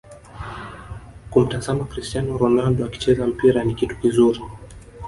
Kumtazama 1.31 1.83
Crstiano 1.89 2.31
Ronaldo 2.43 2.81
akicheza 2.85 3.27
mpira 3.27 3.63
ni 3.63 3.73
kitu 3.75 3.95
kizuri 4.01 4.39